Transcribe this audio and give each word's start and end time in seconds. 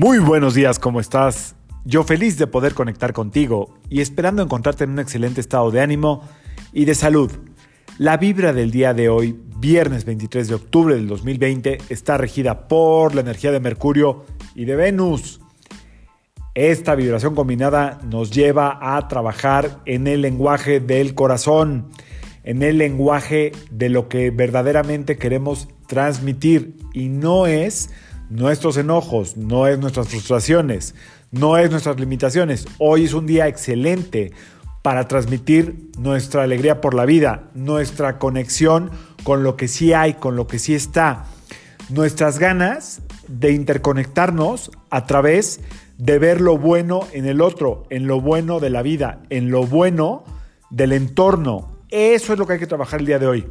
Muy 0.00 0.20
buenos 0.20 0.54
días, 0.54 0.78
¿cómo 0.78 1.00
estás? 1.00 1.56
Yo 1.84 2.04
feliz 2.04 2.38
de 2.38 2.46
poder 2.46 2.72
conectar 2.72 3.12
contigo 3.12 3.74
y 3.90 4.00
esperando 4.00 4.44
encontrarte 4.44 4.84
en 4.84 4.90
un 4.90 5.00
excelente 5.00 5.40
estado 5.40 5.72
de 5.72 5.80
ánimo 5.80 6.22
y 6.72 6.84
de 6.84 6.94
salud. 6.94 7.32
La 7.98 8.16
vibra 8.16 8.52
del 8.52 8.70
día 8.70 8.94
de 8.94 9.08
hoy, 9.08 9.36
viernes 9.56 10.04
23 10.04 10.46
de 10.46 10.54
octubre 10.54 10.94
del 10.94 11.08
2020, 11.08 11.78
está 11.88 12.16
regida 12.16 12.68
por 12.68 13.16
la 13.16 13.22
energía 13.22 13.50
de 13.50 13.58
Mercurio 13.58 14.24
y 14.54 14.66
de 14.66 14.76
Venus. 14.76 15.40
Esta 16.54 16.94
vibración 16.94 17.34
combinada 17.34 17.98
nos 18.08 18.30
lleva 18.30 18.78
a 18.96 19.08
trabajar 19.08 19.80
en 19.84 20.06
el 20.06 20.22
lenguaje 20.22 20.78
del 20.78 21.16
corazón, 21.16 21.88
en 22.44 22.62
el 22.62 22.78
lenguaje 22.78 23.50
de 23.72 23.88
lo 23.88 24.08
que 24.08 24.30
verdaderamente 24.30 25.16
queremos 25.16 25.66
transmitir 25.88 26.76
y 26.94 27.08
no 27.08 27.48
es 27.48 27.90
nuestros 28.30 28.76
enojos, 28.76 29.36
no 29.36 29.66
es 29.66 29.78
nuestras 29.78 30.08
frustraciones, 30.08 30.94
no 31.30 31.58
es 31.58 31.70
nuestras 31.70 31.98
limitaciones. 31.98 32.66
Hoy 32.78 33.04
es 33.04 33.14
un 33.14 33.26
día 33.26 33.48
excelente 33.48 34.32
para 34.82 35.08
transmitir 35.08 35.90
nuestra 35.98 36.42
alegría 36.42 36.80
por 36.80 36.94
la 36.94 37.04
vida, 37.04 37.50
nuestra 37.54 38.18
conexión 38.18 38.90
con 39.24 39.42
lo 39.42 39.56
que 39.56 39.68
sí 39.68 39.92
hay, 39.92 40.14
con 40.14 40.36
lo 40.36 40.46
que 40.46 40.58
sí 40.58 40.74
está, 40.74 41.26
nuestras 41.90 42.38
ganas 42.38 43.02
de 43.26 43.52
interconectarnos 43.52 44.70
a 44.90 45.06
través 45.06 45.60
de 45.98 46.18
ver 46.18 46.40
lo 46.40 46.56
bueno 46.56 47.00
en 47.12 47.26
el 47.26 47.40
otro, 47.40 47.84
en 47.90 48.06
lo 48.06 48.20
bueno 48.20 48.60
de 48.60 48.70
la 48.70 48.82
vida, 48.82 49.20
en 49.30 49.50
lo 49.50 49.64
bueno 49.64 50.24
del 50.70 50.92
entorno. 50.92 51.78
Eso 51.90 52.32
es 52.32 52.38
lo 52.38 52.46
que 52.46 52.54
hay 52.54 52.58
que 52.58 52.66
trabajar 52.66 53.00
el 53.00 53.06
día 53.06 53.18
de 53.18 53.26
hoy. 53.26 53.46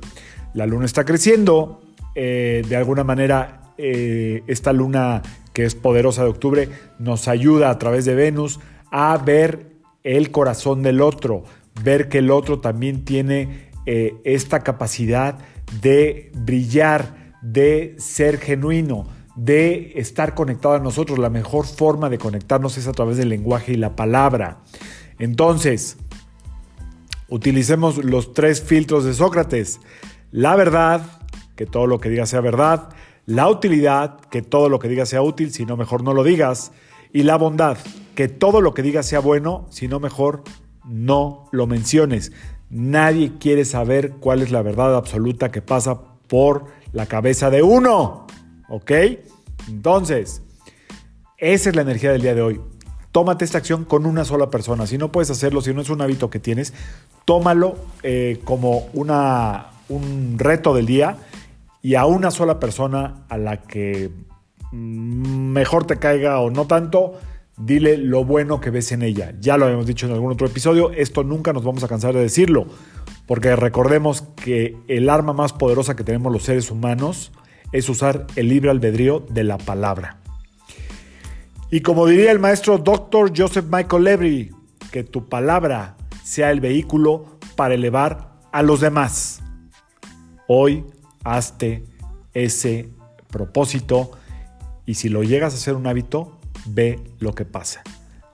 La 0.54 0.66
luna 0.66 0.86
está 0.86 1.04
creciendo, 1.04 1.82
eh, 2.16 2.64
de 2.68 2.76
alguna 2.76 3.04
manera 3.04 3.67
eh, 3.78 4.44
esta 4.48 4.74
luna 4.74 5.22
que 5.54 5.66
es 5.66 5.76
poderosa 5.76 6.24
de 6.24 6.30
octubre 6.30 6.70
nos 7.00 7.28
ayuda 7.28 7.70
a 7.70 7.80
través 7.80 8.06
de 8.06 8.16
Venus 8.16 8.60
a 8.92 9.18
ver 9.18 9.72
el 10.04 10.32
corazón 10.32 10.84
del 10.84 11.02
otro, 11.02 11.44
ver 11.84 12.10
que 12.10 12.20
el 12.20 12.32
otro 12.32 12.60
también 12.60 13.06
tiene 13.06 13.70
eh, 13.86 14.16
esta 14.24 14.62
capacidad 14.62 15.40
de 15.82 16.32
brillar, 16.36 17.34
de 17.42 17.96
ser 17.98 18.38
genuino, 18.40 19.08
de 19.36 19.94
estar 19.96 20.34
conectado 20.34 20.76
a 20.76 20.80
nosotros. 20.80 21.20
La 21.20 21.30
mejor 21.30 21.66
forma 21.66 22.10
de 22.10 22.18
conectarnos 22.18 22.78
es 22.78 22.88
a 22.88 22.92
través 22.92 23.18
del 23.18 23.30
lenguaje 23.30 23.74
y 23.74 23.78
la 23.78 23.96
palabra. 23.96 24.60
Entonces, 25.20 25.98
utilicemos 27.30 28.04
los 28.04 28.34
tres 28.34 28.62
filtros 28.62 29.04
de 29.06 29.14
Sócrates. 29.14 29.80
La 30.32 30.56
verdad, 30.56 31.02
que 31.56 31.66
todo 31.66 31.88
lo 31.88 32.00
que 32.00 32.10
diga 32.10 32.26
sea 32.26 32.42
verdad 32.42 32.90
la 33.28 33.50
utilidad, 33.50 34.22
que 34.32 34.42
todo 34.42 34.70
lo 34.70 34.80
que 34.80 34.88
digas 34.88 35.10
sea 35.10 35.22
útil, 35.22 35.52
si 35.52 35.66
no 35.66 35.76
mejor 35.76 36.02
no 36.02 36.14
lo 36.14 36.24
digas, 36.24 36.72
y 37.12 37.24
la 37.24 37.36
bondad, 37.36 37.78
que 38.16 38.30
todo 38.30 38.62
lo 38.62 38.74
que 38.74 38.82
digas 38.82 39.06
sea 39.06 39.20
bueno, 39.20 39.68
si 39.70 39.90
no 39.90 40.00
mejor 40.00 40.44
no 40.86 41.50
lo 41.52 41.68
menciones. 41.68 42.32
Nadie 42.70 43.34
quiere 43.38 43.66
saber 43.66 44.14
cuál 44.14 44.42
es 44.42 44.50
la 44.50 44.62
verdad 44.62 44.96
absoluta 44.96 45.52
que 45.52 45.62
pasa 45.62 46.00
por 46.28 46.68
la 46.94 47.06
cabeza 47.06 47.50
de 47.50 47.64
uno. 47.64 48.28
¿Ok? 48.70 48.92
Entonces, 49.68 50.42
esa 51.38 51.70
es 51.70 51.76
la 51.76 51.82
energía 51.82 52.14
del 52.14 52.22
día 52.22 52.34
de 52.34 52.42
hoy. 52.42 52.62
Tómate 53.12 53.44
esta 53.44 53.58
acción 53.58 53.84
con 53.84 54.06
una 54.06 54.24
sola 54.24 54.50
persona. 54.50 54.88
Si 54.88 54.98
no 54.98 55.12
puedes 55.12 55.30
hacerlo, 55.32 55.60
si 55.60 55.74
no 55.74 55.82
es 55.82 55.90
un 55.90 56.02
hábito 56.02 56.30
que 56.30 56.40
tienes, 56.40 56.74
tómalo 57.26 57.76
eh, 58.04 58.40
como 58.46 58.88
una, 58.94 59.72
un 59.90 60.36
reto 60.38 60.74
del 60.74 60.86
día 60.86 61.18
y 61.88 61.96
a 61.96 62.06
una 62.06 62.32
sola 62.32 62.60
persona 62.60 63.24
a 63.30 63.38
la 63.38 63.62
que 63.62 64.12
mejor 64.74 65.88
te 65.88 65.96
caiga 65.96 66.42
o 66.42 66.50
no 66.50 66.68
tanto, 66.68 67.14
dile 67.56 67.96
lo 67.96 68.26
bueno 68.26 68.60
que 68.60 68.72
ves 68.72 68.92
en 68.92 69.04
ella. 69.04 69.34
Ya 69.40 69.56
lo 69.56 69.64
habíamos 69.64 69.88
dicho 69.88 70.06
en 70.06 70.12
algún 70.12 70.34
otro 70.34 70.48
episodio, 70.48 70.92
esto 70.92 71.24
nunca 71.24 71.54
nos 71.54 71.64
vamos 71.64 71.86
a 71.86 71.88
cansar 71.88 72.14
de 72.14 72.20
decirlo, 72.20 72.68
porque 73.26 73.56
recordemos 73.56 74.24
que 74.36 74.76
el 74.90 75.10
arma 75.10 75.32
más 75.32 75.54
poderosa 75.54 75.96
que 75.96 76.04
tenemos 76.04 76.34
los 76.34 76.44
seres 76.44 76.72
humanos 76.72 77.32
es 77.72 77.88
usar 77.88 78.28
el 78.36 78.50
libre 78.50 78.70
albedrío 78.70 79.26
de 79.30 79.46
la 79.46 79.58
palabra. 79.58 80.18
Y 81.72 81.80
como 81.80 82.06
diría 82.06 82.34
el 82.34 82.40
maestro 82.40 82.80
Dr. 82.80 83.32
Joseph 83.34 83.68
Michael 83.72 84.04
Levy, 84.04 84.52
que 84.92 85.06
tu 85.06 85.30
palabra 85.30 85.96
sea 86.22 86.52
el 86.52 86.60
vehículo 86.60 87.40
para 87.56 87.76
elevar 87.76 88.34
a 88.52 88.62
los 88.62 88.82
demás. 88.82 89.42
Hoy 90.50 90.84
hazte 91.24 91.84
ese 92.34 92.90
propósito 93.30 94.12
y 94.86 94.96
si 94.96 95.10
lo 95.10 95.24
llegas 95.24 95.54
a 95.54 95.58
hacer 95.58 95.76
un 95.76 95.88
hábito, 95.88 96.40
ve 96.66 97.00
lo 97.20 97.36
que 97.36 97.46
pasa. 97.46 97.84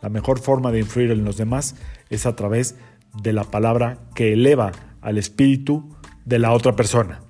La 0.02 0.10
mejor 0.10 0.40
forma 0.40 0.72
de 0.72 0.80
influir 0.80 1.12
en 1.12 1.24
los 1.24 1.38
demás 1.38 1.76
es 2.10 2.26
a 2.26 2.36
través 2.36 2.76
de 3.22 3.34
la 3.34 3.44
palabra 3.44 4.00
que 4.16 4.34
eleva 4.34 4.72
al 5.02 5.18
espíritu 5.18 5.96
de 6.26 6.40
la 6.40 6.52
otra 6.52 6.76
persona. 6.76 7.22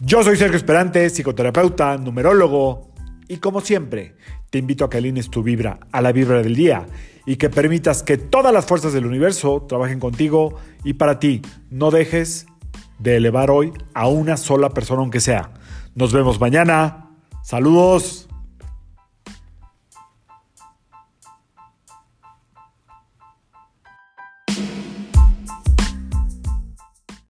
Yo 0.00 0.22
soy 0.22 0.36
Sergio 0.36 0.56
Esperante, 0.56 1.08
psicoterapeuta, 1.10 1.96
numerólogo, 1.96 2.88
y 3.26 3.38
como 3.38 3.60
siempre, 3.60 4.14
te 4.50 4.58
invito 4.58 4.84
a 4.84 4.90
que 4.90 4.98
alines 4.98 5.28
tu 5.30 5.42
vibra 5.42 5.80
a 5.92 6.00
la 6.00 6.12
vibra 6.12 6.42
del 6.42 6.54
día 6.54 6.86
y 7.26 7.36
que 7.36 7.50
permitas 7.50 8.02
que 8.02 8.16
todas 8.16 8.54
las 8.54 8.64
fuerzas 8.64 8.92
del 8.92 9.04
universo 9.04 9.66
trabajen 9.68 10.00
contigo 10.00 10.56
y 10.84 10.94
para 10.94 11.18
ti. 11.18 11.42
No 11.70 11.90
dejes 11.90 12.46
de 12.98 13.16
elevar 13.16 13.50
hoy 13.50 13.72
a 13.94 14.08
una 14.08 14.36
sola 14.36 14.70
persona 14.70 15.00
aunque 15.00 15.20
sea. 15.20 15.50
Nos 15.94 16.12
vemos 16.12 16.40
mañana. 16.40 17.10
Saludos. 17.42 18.27